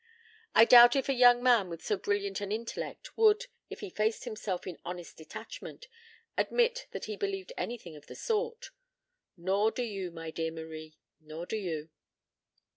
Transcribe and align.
I 0.55 0.65
doubt 0.65 0.95
if 0.95 1.09
a 1.09 1.13
young 1.13 1.43
man 1.43 1.69
with 1.69 1.83
so 1.83 1.95
brilliant 1.95 2.41
an 2.41 2.51
intellect 2.51 3.15
would, 3.19 3.45
if 3.69 3.81
he 3.81 3.91
faced 3.91 4.23
himself 4.23 4.65
in 4.65 4.79
honest 4.83 5.15
detachment, 5.15 5.87
admit 6.35 6.87
that 6.89 7.05
he 7.05 7.15
believed 7.15 7.53
anything 7.55 7.95
of 7.95 8.07
the 8.07 8.15
sort. 8.15 8.71
Nor 9.37 9.69
do 9.69 9.83
you, 9.83 10.09
my 10.09 10.31
dear 10.31 10.49
Marie, 10.49 10.97
nor 11.21 11.45
do 11.45 11.55
you." 11.55 11.91